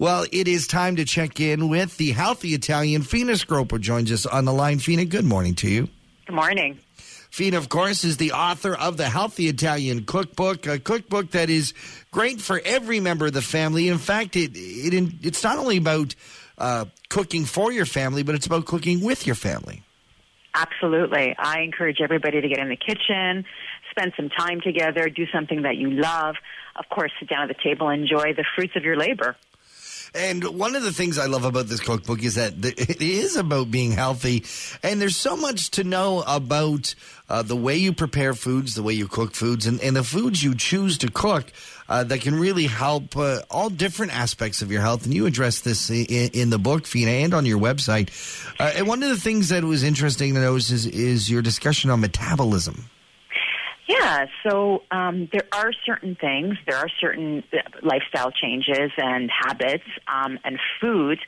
Well, 0.00 0.24
it 0.32 0.48
is 0.48 0.66
time 0.66 0.96
to 0.96 1.04
check 1.04 1.40
in 1.40 1.68
with 1.68 1.98
the 1.98 2.12
healthy 2.12 2.54
Italian 2.54 3.02
Fina 3.02 3.32
Scroppo 3.32 3.78
joins 3.78 4.10
us 4.10 4.24
on 4.24 4.46
the 4.46 4.52
line. 4.52 4.78
Fina, 4.78 5.04
good 5.04 5.26
morning 5.26 5.54
to 5.56 5.68
you. 5.68 5.90
Good 6.24 6.36
morning. 6.36 6.78
Fina, 7.30 7.58
of 7.58 7.68
course, 7.68 8.02
is 8.02 8.16
the 8.16 8.32
author 8.32 8.74
of 8.74 8.96
the 8.96 9.10
Healthy 9.10 9.48
Italian 9.48 10.06
Cookbook, 10.06 10.66
a 10.66 10.78
cookbook 10.78 11.32
that 11.32 11.50
is 11.50 11.74
great 12.12 12.40
for 12.40 12.62
every 12.64 12.98
member 12.98 13.26
of 13.26 13.34
the 13.34 13.42
family. 13.42 13.88
In 13.88 13.98
fact, 13.98 14.36
it, 14.36 14.52
it 14.54 15.12
it's 15.20 15.44
not 15.44 15.58
only 15.58 15.76
about 15.76 16.14
uh, 16.56 16.86
cooking 17.10 17.44
for 17.44 17.70
your 17.70 17.84
family, 17.84 18.22
but 18.22 18.34
it's 18.34 18.46
about 18.46 18.64
cooking 18.64 19.04
with 19.04 19.26
your 19.26 19.36
family. 19.36 19.82
Absolutely. 20.54 21.36
I 21.38 21.60
encourage 21.60 22.00
everybody 22.00 22.40
to 22.40 22.48
get 22.48 22.58
in 22.58 22.70
the 22.70 22.76
kitchen, 22.76 23.44
spend 23.90 24.14
some 24.16 24.30
time 24.30 24.62
together, 24.62 25.10
do 25.10 25.26
something 25.30 25.60
that 25.64 25.76
you 25.76 25.90
love. 25.90 26.36
Of 26.76 26.88
course, 26.88 27.12
sit 27.20 27.28
down 27.28 27.50
at 27.50 27.54
the 27.54 27.62
table, 27.62 27.90
and 27.90 28.00
enjoy 28.00 28.32
the 28.32 28.46
fruits 28.56 28.76
of 28.76 28.82
your 28.82 28.96
labor. 28.96 29.36
And 30.14 30.42
one 30.58 30.74
of 30.74 30.82
the 30.82 30.92
things 30.92 31.18
I 31.18 31.26
love 31.26 31.44
about 31.44 31.66
this 31.66 31.80
cookbook 31.80 32.22
is 32.22 32.34
that 32.34 32.54
it 32.64 33.00
is 33.00 33.36
about 33.36 33.70
being 33.70 33.92
healthy, 33.92 34.44
and 34.82 35.00
there's 35.00 35.16
so 35.16 35.36
much 35.36 35.70
to 35.72 35.84
know 35.84 36.22
about 36.26 36.94
uh, 37.28 37.42
the 37.42 37.56
way 37.56 37.76
you 37.76 37.92
prepare 37.92 38.34
foods, 38.34 38.74
the 38.74 38.82
way 38.82 38.92
you 38.92 39.06
cook 39.06 39.34
foods, 39.34 39.66
and, 39.66 39.80
and 39.80 39.94
the 39.94 40.02
foods 40.02 40.42
you 40.42 40.54
choose 40.54 40.98
to 40.98 41.10
cook 41.10 41.52
uh, 41.88 42.04
that 42.04 42.20
can 42.20 42.34
really 42.34 42.66
help 42.66 43.16
uh, 43.16 43.40
all 43.50 43.70
different 43.70 44.14
aspects 44.14 44.62
of 44.62 44.72
your 44.72 44.80
health. 44.80 45.04
And 45.04 45.14
you 45.14 45.26
address 45.26 45.60
this 45.60 45.90
in, 45.90 46.30
in 46.32 46.50
the 46.50 46.58
book, 46.58 46.86
Fina, 46.86 47.10
and 47.10 47.34
on 47.34 47.46
your 47.46 47.58
website. 47.58 48.10
Uh, 48.58 48.72
and 48.76 48.86
one 48.86 49.02
of 49.02 49.08
the 49.08 49.20
things 49.20 49.48
that 49.50 49.64
was 49.64 49.82
interesting 49.82 50.34
to 50.34 50.40
notice 50.40 50.70
is, 50.70 50.86
is 50.86 51.30
your 51.30 51.42
discussion 51.42 51.90
on 51.90 52.00
metabolism. 52.00 52.86
Yeah, 53.90 54.26
so 54.46 54.84
um, 54.92 55.28
there 55.32 55.48
are 55.52 55.72
certain 55.84 56.14
things, 56.14 56.54
there 56.64 56.76
are 56.76 56.88
certain 57.00 57.42
uh, 57.52 57.56
lifestyle 57.82 58.30
changes 58.30 58.92
and 58.96 59.28
habits 59.28 59.82
um, 60.06 60.38
and 60.44 60.60
foods 60.80 61.20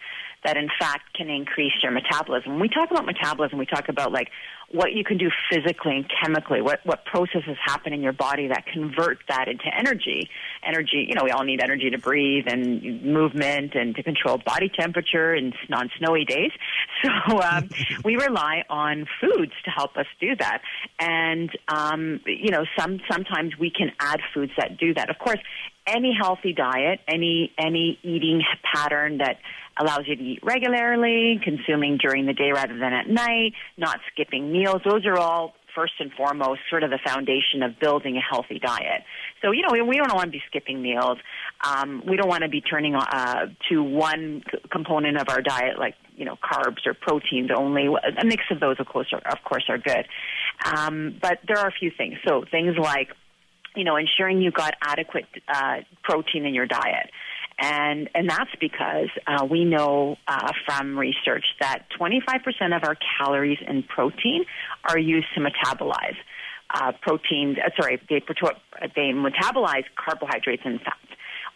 that 0.45 0.57
in 0.57 0.69
fact 0.79 1.15
can 1.15 1.31
increase 1.31 1.73
your 1.83 1.93
metabolism. 1.93 2.53
When 2.53 2.61
we 2.61 2.69
talk 2.69 2.91
about 2.91 3.07
metabolism, 3.07 3.59
we 3.59 3.67
talk 3.67 3.89
about 3.89 4.13
like 4.13 4.29
what 4.73 4.93
you 4.93 5.05
can 5.05 5.19
do 5.19 5.31
physically 5.51 5.97
and 5.97 6.11
chemically, 6.23 6.63
what, 6.63 6.81
what 6.85 7.05
processes 7.05 7.57
happen 7.63 7.93
in 7.93 8.01
your 8.01 8.15
body 8.15 8.49
that 8.49 8.65
convert 8.67 9.19
that 9.29 9.47
into 9.47 9.67
energy. 9.79 10.29
Energy, 10.67 11.07
you 11.09 11.15
know, 11.15 11.25
we 11.25 11.31
all 11.31 11.45
need 11.45 11.61
energy 11.63 11.91
to 11.91 11.99
breathe 11.99 12.45
and 12.47 13.03
movement 13.03 13.75
and 13.75 13.95
to 13.95 14.03
control 14.03 14.39
body 14.39 14.71
temperature 14.71 15.35
and 15.35 15.55
on 15.73 15.91
snowy 15.99 16.25
days. 16.25 16.51
So 17.03 17.41
um, 17.41 17.69
we 18.05 18.15
rely 18.15 18.63
on 18.71 19.07
foods 19.21 19.53
to 19.65 19.71
help 19.71 19.97
us 19.97 20.07
do 20.21 20.37
that. 20.37 20.63
And, 21.01 21.51
um, 21.67 22.21
you 22.27 22.53
know, 22.53 22.65
some, 22.79 23.01
sometimes 23.11 23.59
we 23.59 23.71
can 23.71 23.91
add 23.99 24.21
foods 24.33 24.53
that 24.57 24.79
do 24.79 24.95
that. 24.95 25.11
Of 25.11 25.19
course, 25.19 25.41
any 25.87 26.17
healthy 26.19 26.53
diet, 26.53 27.01
any, 27.09 27.53
any 27.59 27.99
eating 28.03 28.43
pattern 28.63 29.19
that 29.19 29.39
allows 29.81 30.03
you 30.07 30.17
to 30.17 30.23
eat 30.23 30.41
regularly, 30.43 31.41
consuming 31.43 31.99
during 31.99 32.27
the 32.27 32.33
day 32.33 32.53
rather 32.53 32.79
than 32.79 32.93
at 32.93 33.09
night, 33.09 33.53
not 33.77 33.99
skipping 34.13 34.53
meals. 34.53 34.83
Those 34.85 35.07
are 35.07 35.19
all 35.19 35.55
first 35.75 35.95
and 36.01 36.13
foremost 36.13 36.61
sort 36.69 36.83
of 36.83 36.91
the 36.91 36.99
foundation 37.05 37.63
of 37.63 37.79
building 37.81 38.17
a 38.17 38.21
healthy 38.21 38.59
diet. 38.59 39.03
So, 39.41 39.53
you 39.53 39.63
know, 39.63 39.85
we, 39.85 39.97
don't 39.97 40.15
want 40.15 40.27
to 40.27 40.31
be 40.31 40.43
skipping 40.49 40.83
meals. 40.83 41.19
Um, 41.67 42.03
we 42.07 42.17
don't 42.17 42.29
want 42.29 42.43
to 42.43 42.49
be 42.49 42.61
turning 42.61 42.95
uh, 42.95 43.47
to 43.71 43.83
one 43.83 44.43
component 44.71 45.17
of 45.17 45.29
our 45.29 45.41
diet, 45.41 45.79
like, 45.79 45.95
you 46.17 46.25
know, 46.25 46.37
carbs 46.37 46.87
or 46.87 46.95
proteins 46.95 47.51
only. 47.57 47.87
A 47.87 48.25
mix 48.25 48.45
of 48.51 48.61
those, 48.61 48.77
of 48.79 48.87
course, 48.87 49.09
are, 49.13 49.23
of 49.33 49.43
course, 49.45 49.65
are 49.69 49.79
good. 49.79 50.07
Um, 50.65 51.19
but 51.21 51.39
there 51.49 51.59
are 51.59 51.69
a 51.69 51.73
few 51.73 51.91
things. 51.97 52.17
So 52.27 52.45
things 52.51 52.77
like, 52.79 53.09
you 53.75 53.85
know, 53.85 53.97
ensuring 53.97 54.41
you've 54.43 54.55
got 54.55 54.75
adequate 54.83 55.27
uh, 55.49 55.79
protein 56.03 56.45
in 56.45 56.55
your 56.55 56.67
diet. 56.67 57.11
And, 57.59 58.09
and 58.15 58.29
that's 58.29 58.51
because 58.61 59.09
uh, 59.27 59.45
we 59.45 59.65
know 59.65 60.17
uh, 60.27 60.53
from 60.67 60.99
research 60.99 61.45
that 61.61 61.85
25% 61.99 62.77
of 62.77 62.83
our 62.85 62.97
calories 63.19 63.59
in 63.67 63.83
protein 63.83 64.45
are 64.85 64.99
used 64.99 65.29
to 65.35 65.41
metabolize 65.41 66.17
uh, 66.75 66.93
proteins. 67.03 67.59
Uh, 67.59 67.71
sorry, 67.81 68.01
they, 68.09 68.23
they 68.97 69.13
metabolize 69.13 69.85
carbohydrates 69.97 70.63
and 70.65 70.81
fats. 70.81 70.97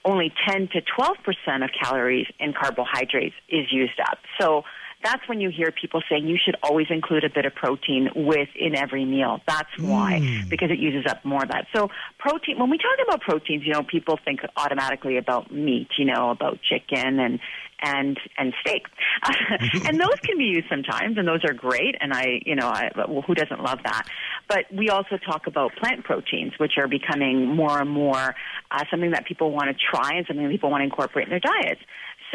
Only 0.05 0.33
10 0.49 0.69
to 0.69 0.83
12% 0.83 1.65
of 1.65 1.71
calories 1.83 2.27
in 2.39 2.53
carbohydrates 2.53 3.35
is 3.49 3.67
used 3.73 3.99
up. 3.99 4.19
So 4.41 4.63
that's 5.07 5.29
when 5.29 5.41
you 5.41 5.51
hear 5.51 5.71
people 5.71 6.03
saying 6.11 6.27
you 6.27 6.37
should 6.45 6.57
always 6.65 6.89
include 6.91 7.23
a 7.23 7.31
bit 7.31 7.47
of 7.47 7.55
protein 7.55 8.09
within 8.17 8.75
every 8.75 9.05
meal. 9.05 9.41
That's 9.47 9.71
why, 9.79 10.19
mm. 10.21 10.49
because 10.49 10.73
it 10.73 10.81
uses 10.81 11.09
up 11.09 11.25
more 11.25 11.45
of 11.45 11.49
that. 11.51 11.67
So 11.73 11.91
protein, 12.19 12.59
when 12.59 12.71
we 12.71 12.77
talk 12.77 12.99
about 13.07 13.21
proteins, 13.21 13.63
you 13.65 13.73
know, 13.73 13.85
people 13.85 14.19
think 14.25 14.41
automatically 14.57 15.17
about 15.17 15.53
meat, 15.53 15.87
you 15.97 16.07
know, 16.07 16.31
about 16.31 16.59
chicken 16.61 17.21
and, 17.21 17.39
and, 17.81 18.19
and 18.37 18.53
steak. 18.63 18.87
and 19.87 20.01
those 20.01 20.19
can 20.25 20.39
be 20.39 20.47
used 20.47 20.67
sometimes 20.69 21.19
and 21.19 21.29
those 21.29 21.45
are 21.45 21.55
great. 21.55 21.95
And 22.01 22.13
I, 22.13 22.41
you 22.45 22.57
know, 22.57 22.67
I, 22.67 22.91
well, 23.09 23.23
who 23.23 23.35
doesn't 23.37 23.63
love 23.63 23.79
that? 23.85 24.09
But 24.49 24.65
we 24.73 24.89
also 24.89 25.19
talk 25.19 25.47
about 25.47 25.77
plant 25.77 26.03
proteins, 26.03 26.55
which 26.59 26.73
are 26.79 26.89
becoming 26.89 27.47
more 27.47 27.81
and 27.81 27.91
more 27.91 28.35
uh, 28.73 28.85
something 28.91 29.13
that 29.13 29.25
people 29.27 29.53
want 29.53 29.69
to 29.69 29.75
try 29.75 30.17
and 30.17 30.27
something 30.27 30.45
that 30.45 30.51
people 30.51 30.71
want 30.71 30.81
to 30.81 30.85
incorporate 30.85 31.29
in 31.29 31.31
their 31.31 31.39
diets. 31.39 31.81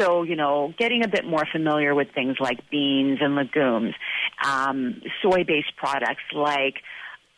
So, 0.00 0.22
you 0.22 0.36
know, 0.36 0.74
getting 0.78 1.04
a 1.04 1.08
bit 1.08 1.24
more 1.24 1.44
familiar 1.50 1.94
with 1.94 2.08
things 2.14 2.36
like 2.40 2.70
beans 2.70 3.18
and 3.20 3.36
legumes, 3.36 3.94
um, 4.44 5.00
soy 5.22 5.44
based 5.44 5.76
products 5.76 6.22
like 6.34 6.76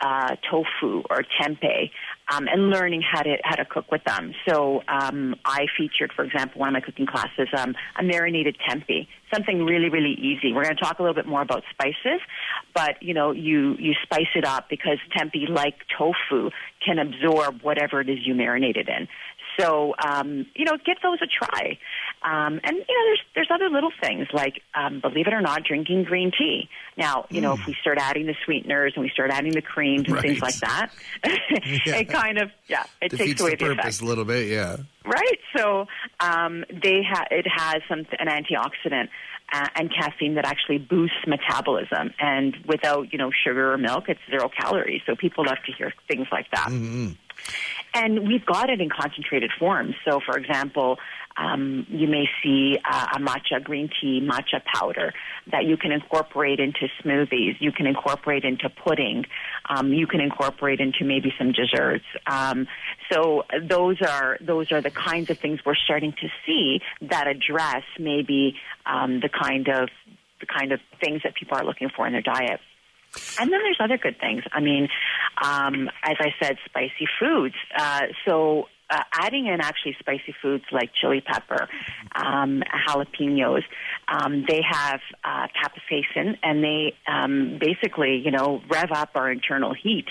uh, 0.01 0.37
tofu 0.51 1.03
or 1.09 1.25
tempeh, 1.41 1.91
um, 2.33 2.47
and 2.49 2.71
learning 2.71 3.03
how 3.03 3.23
to 3.23 3.37
how 3.43 3.55
to 3.57 3.65
cook 3.65 3.91
with 3.91 4.03
them. 4.05 4.35
So 4.47 4.83
um, 4.89 5.37
I 5.45 5.67
featured, 5.79 6.13
for 6.15 6.25
example, 6.25 6.61
one 6.61 6.69
of 6.69 6.73
my 6.73 6.81
cooking 6.81 7.07
classes, 7.07 7.49
um, 7.57 7.75
a 7.99 8.03
marinated 8.03 8.57
tempeh, 8.69 9.07
something 9.33 9.65
really 9.65 9.89
really 9.89 10.13
easy. 10.13 10.53
We're 10.53 10.65
going 10.65 10.77
to 10.77 10.83
talk 10.83 10.99
a 10.99 11.03
little 11.03 11.15
bit 11.15 11.27
more 11.27 11.43
about 11.43 11.63
spices, 11.71 12.21
but 12.75 13.03
you 13.03 13.15
know 13.15 13.33
you 13.33 13.77
you 13.79 13.95
spice 14.03 14.33
it 14.35 14.45
up 14.45 14.69
because 14.69 14.99
tempeh, 15.17 15.49
like 15.49 15.77
tofu, 15.97 16.51
can 16.85 16.99
absorb 16.99 17.63
whatever 17.63 18.01
it 18.01 18.09
is 18.09 18.19
you 18.27 18.35
marinate 18.35 18.77
it 18.77 18.89
in. 18.89 19.09
So 19.59 19.95
um, 20.03 20.47
you 20.55 20.65
know, 20.65 20.77
give 20.85 20.97
those 21.03 21.19
a 21.23 21.27
try. 21.27 21.79
Um, 22.23 22.61
and 22.65 22.77
you 22.77 22.79
know, 22.79 23.05
there's 23.07 23.21
there's 23.35 23.49
other 23.53 23.69
little 23.69 23.93
things 24.01 24.27
like, 24.33 24.63
um, 24.75 25.01
believe 25.01 25.27
it 25.27 25.35
or 25.35 25.41
not, 25.41 25.65
drinking 25.65 26.05
green 26.05 26.33
tea. 26.37 26.69
Now, 26.97 27.27
you 27.29 27.41
mm. 27.41 27.43
know, 27.43 27.53
if 27.55 27.67
we 27.67 27.77
start 27.81 27.99
adding 27.99 28.27
the 28.27 28.35
sweeteners 28.45 28.93
and 28.97 29.05
we 29.05 29.11
start 29.11 29.31
adding 29.31 29.53
the 29.53 29.63
creams 29.63 30.07
and 30.07 30.15
right. 30.15 30.23
things 30.23 30.41
like 30.41 30.57
that, 30.57 30.91
yeah. 31.25 31.97
it 31.97 32.09
kind 32.09 32.39
of 32.39 32.51
yeah, 32.67 32.85
it 33.03 33.11
Defeats 33.11 33.29
takes 33.29 33.41
away 33.41 33.51
the, 33.51 33.57
the 33.57 33.75
purpose 33.75 33.97
effect. 33.97 34.03
a 34.03 34.05
little 34.07 34.25
bit. 34.25 34.49
Yeah. 34.49 34.79
Right. 35.05 35.39
So 35.57 35.87
um, 36.21 36.65
they 36.71 37.03
ha- 37.03 37.29
it 37.31 37.47
has 37.47 37.83
some 37.89 38.07
an 38.19 38.29
antioxidant. 38.29 39.09
Uh, 39.53 39.69
and 39.77 39.93
caffeine 39.93 40.37
that 40.37 40.47
actually 40.47 40.79
boosts 40.79 41.19
metabolism. 41.27 42.13
And 42.19 42.57
without, 42.67 43.13
you 43.13 43.19
know, 43.19 43.31
sugar 43.31 43.75
or 43.75 43.79
milk, 43.79 44.09
it's 44.09 44.19
zero 44.29 44.49
calories. 44.49 45.03
So 45.07 45.15
people 45.15 45.45
love 45.45 45.59
to 45.67 45.73
hear 45.73 45.93
things 46.09 46.27
like 46.33 46.51
that. 46.51 46.69
Mm-hmm. 46.71 47.13
And 47.95 48.27
we've 48.27 48.45
got 48.45 48.71
it 48.71 48.81
in 48.81 48.91
concentrated 48.91 49.53
forms. 49.59 49.95
So, 50.05 50.21
for 50.27 50.37
example, 50.37 50.99
um, 51.37 51.87
you 51.89 52.07
may 52.09 52.29
see 52.43 52.79
uh, 52.89 53.07
a 53.15 53.19
matcha 53.19 53.63
green 53.63 53.89
tea, 54.01 54.21
matcha 54.21 54.63
powder 54.65 55.13
that 55.51 55.65
you 55.65 55.77
can 55.77 55.93
incorporate 55.93 56.61
into 56.61 56.89
smoothies. 57.03 57.57
You 57.61 57.73
can 57.73 57.87
incorporate 57.87 58.45
into 58.45 58.69
pudding. 58.69 59.25
Um, 59.69 59.93
you 59.93 60.07
can 60.07 60.21
incorporate 60.21 60.81
into 60.81 61.05
maybe 61.05 61.33
some 61.39 61.53
desserts. 61.53 62.05
Um, 62.27 62.67
so 63.13 63.45
those 63.63 64.01
are 64.03 64.39
those 64.41 64.71
are 64.73 64.81
the 64.81 64.91
kinds 64.91 65.31
of 65.31 65.39
things 65.39 65.61
we're 65.65 65.75
starting 65.75 66.13
to 66.13 66.29
see 66.47 66.81
that 67.03 67.27
address 67.27 67.83
maybe 67.99 68.57
um, 68.87 69.21
the 69.21 69.29
kind 69.29 69.69
of 69.69 69.89
the 70.41 70.47
kind 70.47 70.73
of 70.73 70.81
things 71.01 71.23
that 71.25 71.35
people 71.35 71.57
are 71.57 71.65
looking 71.65 71.91
for 71.95 72.07
in 72.07 72.13
their 72.13 72.23
diet. 72.23 72.61
And 73.41 73.53
then 73.53 73.61
there's 73.63 73.79
other 73.81 73.99
good 73.99 74.19
things. 74.21 74.43
I 74.53 74.61
mean, 74.61 74.89
um, 75.43 75.89
as 76.03 76.17
I 76.21 76.35
said, 76.41 76.57
spicy 76.65 77.07
foods. 77.19 77.55
Uh, 77.77 78.03
so 78.27 78.69
uh, 78.91 79.03
adding 79.15 79.47
in 79.47 79.61
actually 79.61 79.97
spicy 79.99 80.35
foods 80.43 80.65
like 80.71 80.91
chili 80.95 81.21
pepper, 81.21 81.69
um, 82.15 82.63
jalapenos. 82.89 83.63
Um, 84.09 84.45
they 84.49 84.61
have 84.69 85.01
uh, 85.25 85.47
capsaicin, 85.49 86.37
and 86.43 86.63
they 86.63 86.95
um, 87.09 87.59
basically, 87.61 88.21
you 88.25 88.31
know, 88.31 88.61
rev 88.71 88.93
up 88.93 89.11
our 89.15 89.31
internal 89.31 89.75
heat. 89.75 90.07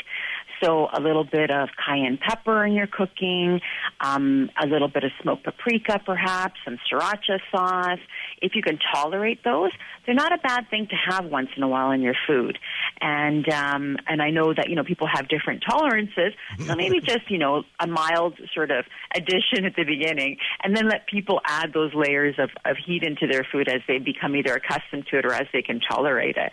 So 0.64 0.88
a 0.94 1.02
little 1.02 1.26
bit 1.26 1.52
of 1.52 1.70
cayenne 1.86 2.18
pepper 2.18 2.66
in 2.66 2.74
your 2.74 2.88
cooking, 2.88 3.60
um, 4.00 4.50
a 4.62 4.66
little 4.66 4.88
bit 4.88 5.04
of 5.04 5.12
smoked 5.22 5.44
paprika, 5.44 6.00
perhaps 6.06 6.56
some 6.64 6.78
sriracha 6.90 7.40
sauce. 7.52 8.00
If 8.42 8.56
you 8.56 8.62
can 8.62 8.80
tolerate 8.94 9.44
those, 9.44 9.72
they're 10.06 10.16
not 10.16 10.32
a 10.32 10.38
bad 10.38 10.70
thing 10.70 10.88
to 10.88 10.96
have 10.96 11.26
once 11.26 11.50
in 11.58 11.64
a 11.64 11.68
while 11.68 11.92
in 11.92 12.02
your 12.02 12.16
food. 12.28 12.60
And 13.02 13.48
um, 13.50 13.98
and 14.08 14.22
I 14.22 14.30
know 14.30 14.54
that 14.54 14.70
you 14.70 14.76
know 14.76 14.84
people 14.84 15.08
have 15.12 15.28
different 15.28 15.64
tolerances, 15.68 16.34
so 16.60 16.76
maybe 16.78 17.00
just 17.00 17.30
you 17.30 17.38
know 17.38 17.64
a 17.80 17.88
mild 17.88 18.40
sort 18.54 18.72
of 18.72 18.86
addition 19.16 19.66
at 19.66 19.76
the 19.76 19.84
beginning, 19.84 20.38
and 20.64 20.76
then 20.76 20.88
let 20.88 21.08
people 21.08 21.42
add 21.46 21.74
those 21.74 21.94
layers 21.94 22.36
of, 22.38 22.50
of 22.66 22.78
heat 22.78 23.04
into 23.04 23.28
their 23.28 23.46
food 23.52 23.68
as 23.68 23.82
they 23.88 23.98
become 23.98 24.36
either 24.36 24.54
accustomed 24.54 25.06
to 25.12 25.18
it 25.18 25.26
or 25.26 25.34
as 25.34 25.48
they 25.54 25.62
can 25.62 25.80
tolerate 25.80 26.38
it. 26.38 26.52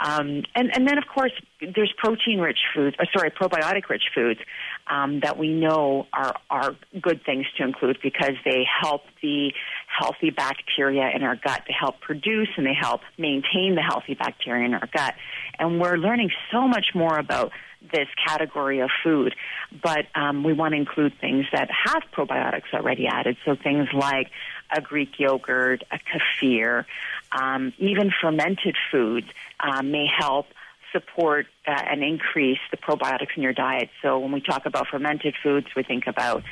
Um, 0.00 0.44
and, 0.54 0.70
and 0.74 0.86
then, 0.86 0.98
of 0.98 1.04
course, 1.12 1.32
there's 1.60 1.92
protein-rich 1.96 2.58
foods, 2.74 2.96
or 2.98 3.06
sorry, 3.16 3.30
probiotic-rich 3.30 4.04
foods. 4.14 4.40
Um, 4.88 5.20
that 5.20 5.38
we 5.38 5.48
know 5.48 6.06
are, 6.12 6.34
are 6.50 6.76
good 7.00 7.24
things 7.24 7.46
to 7.56 7.64
include 7.64 7.98
because 8.02 8.34
they 8.44 8.64
help 8.82 9.02
the 9.22 9.52
healthy 9.86 10.30
bacteria 10.30 11.10
in 11.14 11.22
our 11.22 11.36
gut 11.36 11.62
to 11.66 11.72
help 11.72 12.00
produce 12.00 12.48
and 12.56 12.66
they 12.66 12.74
help 12.78 13.00
maintain 13.16 13.74
the 13.74 13.82
healthy 13.82 14.14
bacteria 14.14 14.64
in 14.64 14.74
our 14.74 14.88
gut. 14.92 15.14
And 15.58 15.80
we're 15.80 15.96
learning 15.96 16.30
so 16.52 16.66
much 16.68 16.88
more 16.94 17.18
about 17.18 17.52
this 17.92 18.08
category 18.26 18.80
of 18.80 18.90
food, 19.04 19.34
but 19.82 20.06
um, 20.14 20.42
we 20.42 20.52
want 20.52 20.72
to 20.72 20.78
include 20.78 21.12
things 21.20 21.46
that 21.52 21.68
have 21.70 22.02
probiotics 22.12 22.74
already 22.74 23.06
added. 23.06 23.36
So 23.44 23.54
things 23.54 23.88
like 23.92 24.30
a 24.74 24.80
Greek 24.80 25.18
yogurt, 25.18 25.84
a 25.90 25.98
kefir, 25.98 26.84
um, 27.32 27.72
even 27.78 28.10
fermented 28.20 28.76
foods 28.90 29.28
um, 29.60 29.90
may 29.90 30.06
help 30.06 30.46
support 30.92 31.46
uh, 31.66 31.70
and 31.90 32.02
increase 32.02 32.58
the 32.70 32.76
probiotics 32.76 33.36
in 33.36 33.42
your 33.42 33.52
diet. 33.52 33.90
So 34.02 34.18
when 34.18 34.32
we 34.32 34.40
talk 34.40 34.66
about 34.66 34.86
fermented 34.88 35.34
foods, 35.42 35.66
we 35.76 35.82
think 35.82 36.06
about 36.06 36.42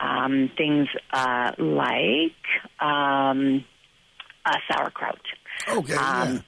um, 0.00 0.50
things 0.56 0.88
uh, 1.12 1.52
like 1.58 2.32
um, 2.80 3.64
uh, 4.44 4.56
sauerkraut. 4.70 5.20
Okay. 5.68 5.94
Um, 5.94 6.34
yeah, 6.34 6.40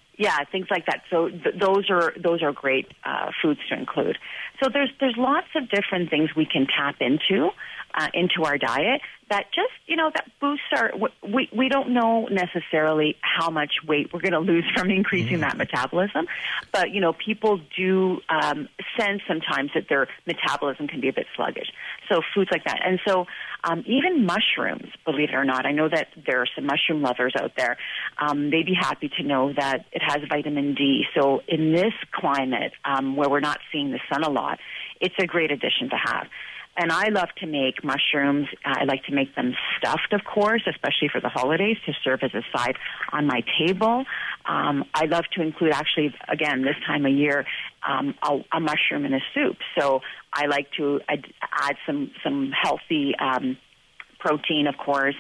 things 0.51 0.67
like 0.71 0.87
that. 0.87 1.03
So 1.11 1.29
th- 1.29 1.55
those 1.59 1.91
are 1.91 2.13
those 2.23 2.43
are 2.43 2.53
great 2.53 2.87
uh, 3.05 3.31
foods 3.41 3.61
to 3.71 3.79
include. 3.79 4.19
So 4.63 4.69
there's 4.73 4.91
there's 5.01 5.17
lots 5.17 5.49
of 5.55 5.69
different 5.71 6.11
things 6.11 6.31
we 6.37 6.47
can 6.47 6.67
tap 6.67 6.97
into 7.01 7.51
uh, 7.95 8.09
into 8.15 8.45
our 8.45 8.59
diet 8.59 9.01
that 9.31 9.45
just 9.55 9.73
you 9.87 9.97
know 9.97 10.11
that 10.15 10.27
boosts 10.41 10.65
our 10.75 10.93
we 11.23 11.49
we 11.55 11.69
don't 11.69 11.91
know 11.91 12.27
necessarily 12.27 13.17
how 13.21 13.51
much 13.51 13.73
weight 13.87 14.11
we're 14.13 14.21
going 14.21 14.33
to 14.33 14.39
lose 14.39 14.65
from 14.75 14.91
increasing 14.91 15.39
mm. 15.39 15.41
that 15.41 15.57
metabolism 15.57 16.27
but 16.73 16.91
you 16.91 17.01
know 17.01 17.13
people 17.13 17.61
do 17.77 18.21
um, 18.29 18.69
sense 18.99 19.21
sometimes 19.27 19.71
that 19.75 19.85
their 19.89 20.07
metabolism 20.27 20.89
can 20.89 21.01
be 21.01 21.09
a 21.09 21.13
bit 21.13 21.27
sluggish 21.37 21.69
so 22.11 22.21
foods 22.35 22.51
like 22.51 22.65
that 22.65 22.81
and 22.85 23.01
so 23.07 23.27
um, 23.65 23.85
even 23.87 24.25
mushrooms 24.25 24.89
believe 25.05 25.29
it 25.31 25.35
or 25.35 25.45
not 25.45 25.67
i 25.67 25.73
know 25.73 25.89
that 25.89 26.09
there 26.27 26.41
are 26.41 26.49
some 26.55 26.65
mushroom 26.65 27.03
lovers 27.03 27.35
out 27.39 27.53
there 27.57 27.77
um, 28.19 28.51
they'd 28.51 28.67
be 28.67 28.77
happy 28.79 29.11
to 29.17 29.23
know 29.23 29.53
that 29.53 29.85
it 29.93 30.03
has 30.09 30.19
vitamin 30.29 30.75
d 30.75 31.05
so 31.15 31.41
in 31.47 31.73
this 31.73 31.95
climate 32.13 32.73
um, 32.85 33.17
where 33.17 33.29
we're 33.29 33.41
not 33.41 33.59
seeing 33.71 33.91
the 33.91 34.01
sun 34.13 34.25
a 34.25 34.31
lot 34.31 34.59
it's 35.01 35.15
a 35.21 35.27
great 35.27 35.51
addition 35.51 35.91
to 35.91 35.97
have 35.97 36.27
and 36.81 36.93
I 36.93 37.09
love 37.09 37.29
to 37.39 37.47
make 37.47 37.83
mushrooms. 37.83 38.47
I 38.65 38.85
like 38.85 39.05
to 39.07 39.13
make 39.13 39.35
them 39.35 39.55
stuffed, 39.77 40.13
of 40.13 40.21
course, 40.25 40.63
especially 40.69 41.09
for 41.11 41.21
the 41.21 41.29
holidays 41.29 41.77
to 41.87 41.93
serve 42.05 42.21
as 42.23 42.31
a 42.35 42.43
side 42.57 42.77
on 43.13 43.27
my 43.27 43.43
table. 43.59 44.05
Um, 44.47 44.85
I 44.95 45.07
love 45.07 45.25
to 45.35 45.43
include, 45.43 45.73
actually, 45.73 46.15
again, 46.29 46.63
this 46.63 46.77
time 46.87 47.05
of 47.05 47.13
year, 47.13 47.45
um, 47.87 48.15
a, 48.23 48.39
a 48.57 48.61
mushroom 48.61 49.05
in 49.05 49.13
a 49.13 49.21
soup. 49.35 49.57
So 49.77 50.03
I 50.33 50.47
like 50.47 50.71
to 50.77 51.01
add, 51.09 51.27
add 51.43 51.75
some 51.85 52.13
some 52.23 52.53
healthy. 52.53 53.13
Um, 53.19 53.59
protein, 54.21 54.67
of 54.67 54.77
course. 54.77 55.15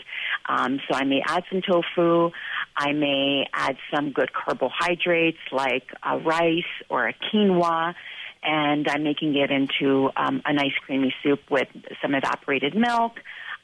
Um, 0.48 0.80
so 0.88 0.96
I 0.96 1.04
may 1.04 1.22
add 1.24 1.44
some 1.50 1.62
tofu. 1.62 2.32
I 2.78 2.92
may 2.92 3.44
add 3.52 3.76
some 3.92 4.12
good 4.12 4.30
carbohydrates 4.32 5.38
like 5.50 5.90
a 6.00 6.16
rice 6.18 6.62
or 6.88 7.08
a 7.08 7.12
quinoa 7.12 7.94
and 8.40 8.86
I'm 8.88 9.02
making 9.02 9.34
it 9.34 9.50
into 9.50 10.10
um, 10.16 10.42
a 10.46 10.52
nice 10.52 10.74
creamy 10.86 11.12
soup 11.22 11.40
with 11.50 11.66
some 12.00 12.14
evaporated 12.14 12.76
milk. 12.76 13.14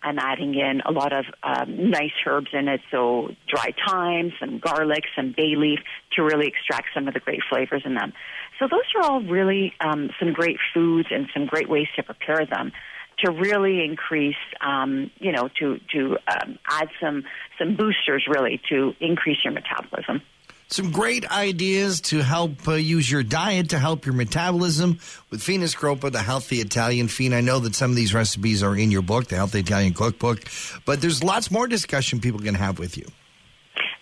I'm 0.02 0.18
adding 0.18 0.54
in 0.54 0.82
a 0.84 0.90
lot 0.90 1.12
of 1.12 1.24
um, 1.44 1.90
nice 1.90 2.12
herbs 2.26 2.48
in 2.52 2.66
it, 2.68 2.80
so 2.90 3.28
dry 3.48 3.72
thyme, 3.86 4.32
some 4.40 4.58
garlic, 4.58 5.04
some 5.14 5.32
bay 5.34 5.54
leaf 5.56 5.78
to 6.16 6.22
really 6.22 6.48
extract 6.48 6.88
some 6.92 7.06
of 7.06 7.14
the 7.14 7.20
great 7.20 7.40
flavors 7.48 7.82
in 7.86 7.94
them. 7.94 8.12
So 8.58 8.66
those 8.68 8.82
are 8.96 9.02
all 9.10 9.22
really 9.22 9.72
um, 9.80 10.10
some 10.18 10.32
great 10.32 10.58
foods 10.74 11.08
and 11.10 11.28
some 11.32 11.46
great 11.46 11.68
ways 11.68 11.86
to 11.96 12.02
prepare 12.02 12.44
them 12.44 12.72
to 13.24 13.30
really 13.30 13.84
increase, 13.84 14.36
um, 14.60 15.10
you 15.18 15.32
know, 15.32 15.48
to 15.60 15.80
to 15.92 16.16
um, 16.28 16.58
add 16.68 16.88
some 17.00 17.24
some 17.58 17.76
boosters 17.76 18.26
really 18.28 18.60
to 18.68 18.94
increase 19.00 19.38
your 19.44 19.52
metabolism 19.52 20.22
some 20.68 20.90
great 20.90 21.30
ideas 21.30 22.00
to 22.00 22.22
help 22.22 22.66
uh, 22.66 22.72
use 22.72 23.10
your 23.10 23.22
diet 23.22 23.70
to 23.70 23.78
help 23.78 24.06
your 24.06 24.14
metabolism 24.14 24.98
with 25.30 25.42
Fina 25.42 25.66
Scroppo, 25.66 26.10
the 26.10 26.22
healthy 26.22 26.56
Italian 26.56 27.08
fiend. 27.08 27.34
I 27.34 27.42
know 27.42 27.60
that 27.60 27.74
some 27.74 27.90
of 27.90 27.96
these 27.96 28.14
recipes 28.14 28.62
are 28.62 28.76
in 28.76 28.90
your 28.90 29.02
book, 29.02 29.28
the 29.28 29.36
Healthy 29.36 29.60
Italian 29.60 29.94
Cookbook, 29.94 30.40
but 30.84 31.00
there's 31.00 31.22
lots 31.22 31.50
more 31.50 31.68
discussion 31.68 32.20
people 32.20 32.40
can 32.40 32.54
have 32.54 32.78
with 32.78 32.96
you. 32.96 33.06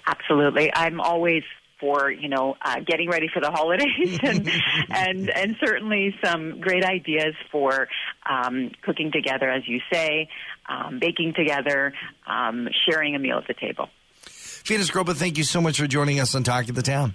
Absolutely. 0.07 0.73
I'm 0.75 1.01
always 1.01 1.43
for 1.83 2.11
you 2.11 2.29
know 2.29 2.57
uh, 2.65 2.77
getting 2.87 3.11
ready 3.11 3.29
for 3.33 3.41
the 3.41 3.51
holidays 3.51 4.19
and 4.23 4.49
and 4.89 5.29
and 5.29 5.57
certainly 5.63 6.15
some 6.25 6.61
great 6.61 6.85
ideas 6.85 7.35
for 7.51 7.89
um, 8.25 8.71
cooking 8.83 9.11
together, 9.13 9.51
as 9.51 9.67
you 9.67 9.81
say, 9.93 10.29
um, 10.69 10.99
baking 11.01 11.35
together, 11.35 11.93
um, 12.27 12.69
sharing 12.89 13.17
a 13.17 13.19
meal 13.19 13.37
at 13.37 13.49
the 13.49 13.55
table. 13.55 13.89
Fina 14.25 14.85
Scroppo, 14.85 15.15
thank 15.15 15.37
you 15.37 15.45
so 15.45 15.61
much 15.61 15.81
for 15.81 15.89
joining 15.89 16.21
us 16.21 16.35
on 16.37 16.45
Talk 16.45 16.69
of 16.69 16.77
the 16.77 16.83
Town. 16.83 17.15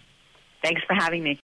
Thanks 0.61 0.81
for 0.85 0.93
having 0.93 1.23
me. 1.23 1.39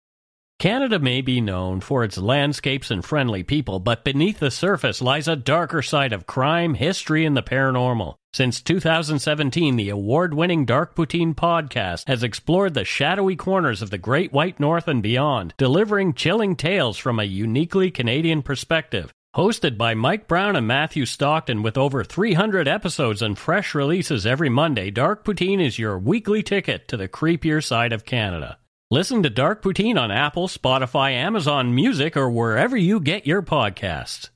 Canada 0.59 0.99
may 0.99 1.21
be 1.21 1.41
known 1.41 1.79
for 1.79 2.03
its 2.03 2.17
landscapes 2.17 2.91
and 2.91 3.03
friendly 3.03 3.43
people, 3.43 3.79
but 3.79 4.03
beneath 4.03 4.39
the 4.39 4.51
surface 4.51 5.01
lies 5.01 5.27
a 5.27 5.35
darker 5.35 5.81
side 5.81 6.13
of 6.13 6.25
crime, 6.25 6.73
history, 6.73 7.25
and 7.25 7.35
the 7.35 7.41
paranormal. 7.41 8.15
Since 8.35 8.61
2017, 8.61 9.75
the 9.75 9.89
award 9.89 10.33
winning 10.33 10.65
Dark 10.65 10.95
Poutine 10.95 11.35
podcast 11.35 12.07
has 12.07 12.23
explored 12.23 12.73
the 12.73 12.83
shadowy 12.83 13.35
corners 13.35 13.83
of 13.83 13.91
the 13.91 13.99
Great 13.99 14.33
White 14.33 14.59
North 14.59 14.87
and 14.87 15.03
beyond, 15.03 15.53
delivering 15.55 16.15
chilling 16.15 16.55
tales 16.55 16.97
from 16.97 17.19
a 17.19 17.25
uniquely 17.25 17.91
Canadian 17.91 18.41
perspective. 18.41 19.13
Hosted 19.35 19.77
by 19.77 19.93
Mike 19.93 20.27
Brown 20.27 20.55
and 20.55 20.65
Matthew 20.65 21.05
Stockton 21.05 21.61
with 21.61 21.77
over 21.77 22.03
300 22.03 22.67
episodes 22.67 23.21
and 23.21 23.37
fresh 23.37 23.75
releases 23.75 24.25
every 24.25 24.49
Monday, 24.49 24.89
Dark 24.89 25.23
Poutine 25.23 25.63
is 25.63 25.77
your 25.77 25.99
weekly 25.99 26.41
ticket 26.41 26.87
to 26.87 26.97
the 26.97 27.07
creepier 27.07 27.63
side 27.63 27.93
of 27.93 28.03
Canada. 28.03 28.57
Listen 28.89 29.21
to 29.21 29.29
Dark 29.29 29.61
Poutine 29.61 29.99
on 29.99 30.09
Apple, 30.09 30.47
Spotify, 30.47 31.11
Amazon 31.11 31.75
Music, 31.75 32.17
or 32.17 32.31
wherever 32.31 32.75
you 32.75 32.99
get 32.99 33.27
your 33.27 33.43
podcasts. 33.43 34.29